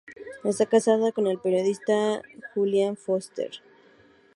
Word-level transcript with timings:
Está 0.43 0.65
casada 0.65 1.11
con 1.11 1.27
el 1.27 1.37
periodista 1.37 2.23
Julian 2.55 2.97
Foster. 2.97 3.51